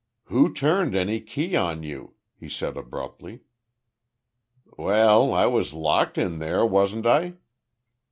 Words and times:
"Who 0.29 0.51
turned 0.51 0.95
any 0.95 1.19
key 1.21 1.55
on 1.55 1.83
you?" 1.83 2.15
he 2.35 2.49
said 2.49 2.75
abruptly. 2.75 3.41
"Well, 4.75 5.31
I 5.31 5.45
was 5.45 5.73
locked 5.75 6.17
in 6.17 6.39
there, 6.39 6.65
wasn't 6.65 7.05
I?" 7.05 7.35